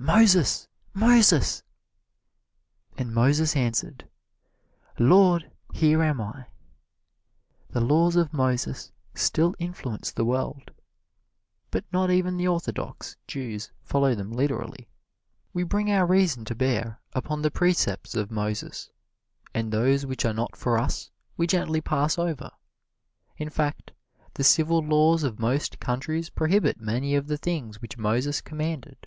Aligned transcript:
"Moses, 0.00 0.66
Moses!" 0.92 1.62
And 2.96 3.14
Moses 3.14 3.54
answered, 3.54 4.08
"Lord, 4.98 5.52
here 5.72 6.02
am 6.02 6.20
I." 6.20 6.46
The 7.70 7.80
laws 7.80 8.16
of 8.16 8.32
Moses 8.32 8.90
still 9.14 9.54
influence 9.60 10.10
the 10.10 10.24
world, 10.24 10.72
but 11.70 11.84
not 11.92 12.10
even 12.10 12.36
the 12.36 12.48
orthodox 12.48 13.16
Jews 13.28 13.70
follow 13.84 14.16
them 14.16 14.32
literally. 14.32 14.88
We 15.52 15.62
bring 15.62 15.92
our 15.92 16.06
reason 16.06 16.44
to 16.46 16.56
bear 16.56 17.00
upon 17.12 17.42
the 17.42 17.50
precepts 17.52 18.16
of 18.16 18.32
Moses, 18.32 18.90
and 19.54 19.70
those 19.70 20.04
which 20.04 20.24
are 20.24 20.34
not 20.34 20.56
for 20.56 20.76
us 20.76 21.08
we 21.36 21.46
gently 21.46 21.80
pass 21.80 22.18
over. 22.18 22.50
In 23.36 23.48
fact, 23.48 23.92
the 24.34 24.42
civil 24.42 24.80
laws 24.80 25.22
of 25.22 25.38
most 25.38 25.78
countries 25.78 26.30
prohibit 26.30 26.80
many 26.80 27.14
of 27.14 27.28
the 27.28 27.38
things 27.38 27.80
which 27.80 27.96
Moses 27.96 28.40
commanded. 28.40 29.06